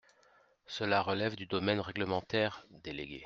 Cela 0.65 1.03
relève 1.03 1.35
du 1.35 1.45
domaine 1.45 1.79
réglementaire, 1.79 2.65
délégué. 2.71 3.19